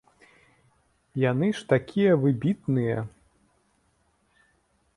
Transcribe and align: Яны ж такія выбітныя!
Яны 1.31 1.47
ж 1.59 1.67
такія 1.75 2.11
выбітныя! 2.25 2.99